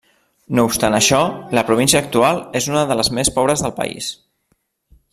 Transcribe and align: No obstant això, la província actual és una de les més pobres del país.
No 0.59 0.63
obstant 0.69 0.95
això, 0.99 1.19
la 1.59 1.63
província 1.69 2.01
actual 2.05 2.41
és 2.63 2.71
una 2.75 2.83
de 2.93 3.01
les 3.03 3.15
més 3.19 3.33
pobres 3.39 3.67
del 3.67 3.79
país. 3.83 4.13